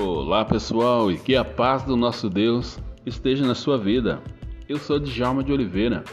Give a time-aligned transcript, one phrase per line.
[0.00, 4.22] Olá pessoal e que a paz do nosso Deus esteja na sua vida.
[4.68, 6.04] Eu sou Djalma de Oliveira,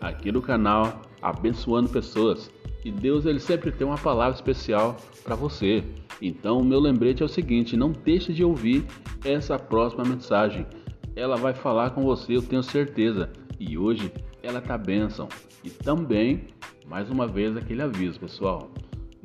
[0.00, 2.50] aqui no canal Abençoando Pessoas
[2.82, 5.84] e Deus ele sempre tem uma palavra especial para você.
[6.22, 8.86] Então o meu lembrete é o seguinte: não deixe de ouvir
[9.22, 10.66] essa próxima mensagem.
[11.14, 13.30] Ela vai falar com você, eu tenho certeza.
[13.60, 14.10] E hoje
[14.42, 15.28] ela tá bênção.
[15.62, 16.46] E também,
[16.86, 18.70] mais uma vez, aquele aviso, pessoal.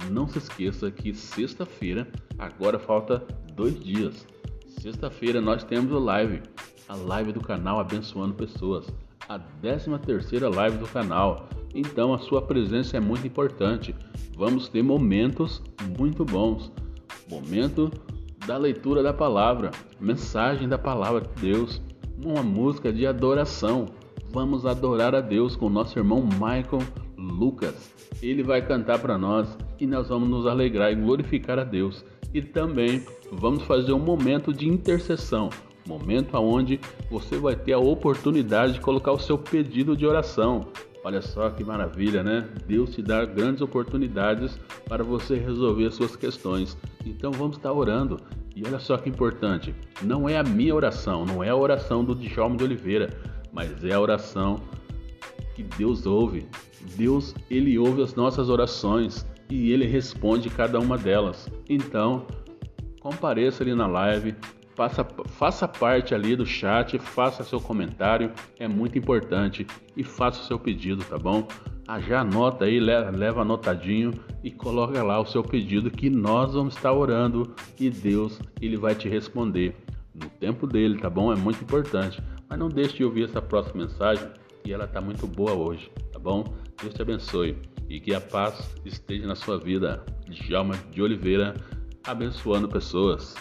[0.10, 2.08] Não se esqueça que sexta-feira,
[2.38, 4.26] agora falta dois dias.
[4.68, 6.42] Sexta-feira nós temos a live,
[6.88, 8.88] a live do canal Abençoando Pessoas,
[9.28, 11.50] a 13 terceira live do canal.
[11.76, 13.94] Então a sua presença é muito importante.
[14.36, 15.62] Vamos ter momentos
[15.98, 16.72] muito bons.
[17.30, 17.92] Momento
[18.48, 21.82] da leitura da palavra, mensagem da palavra de Deus,
[22.24, 23.86] uma música de adoração.
[24.32, 26.82] Vamos adorar a Deus com nosso irmão Michael
[27.20, 27.94] Lucas.
[28.22, 32.42] Ele vai cantar para nós e nós vamos nos alegrar e glorificar a Deus e
[32.42, 35.50] também vamos fazer um momento de intercessão,
[35.88, 40.68] momento onde você vai ter a oportunidade de colocar o seu pedido de oração.
[41.04, 42.48] Olha só que maravilha, né?
[42.68, 46.78] Deus te dá grandes oportunidades para você resolver as suas questões.
[47.06, 48.20] Então vamos estar orando.
[48.56, 52.14] E olha só que importante, não é a minha oração, não é a oração do
[52.14, 53.10] Djalma de Oliveira,
[53.54, 54.58] mas é a oração
[55.60, 56.48] que Deus ouve.
[56.96, 61.50] Deus, ele ouve as nossas orações e ele responde cada uma delas.
[61.68, 62.26] Então,
[63.02, 64.36] compareça ali na live,
[64.76, 70.46] faça, faça parte ali do chat, faça seu comentário, é muito importante e faça o
[70.46, 71.46] seu pedido, tá bom?
[71.86, 76.54] Ah, já anota aí, leva, leva anotadinho e coloca lá o seu pedido que nós
[76.54, 79.76] vamos estar orando e Deus ele vai te responder
[80.14, 81.34] no tempo dele, tá bom?
[81.34, 82.22] É muito importante.
[82.48, 84.28] Mas não deixe de ouvir essa próxima mensagem
[84.70, 86.44] e ela tá muito boa hoje, tá bom?
[86.80, 87.58] Deus te abençoe
[87.90, 90.06] e que a paz esteja na sua vida.
[90.28, 91.56] Djalma de Oliveira,
[92.04, 93.34] abençoando pessoas.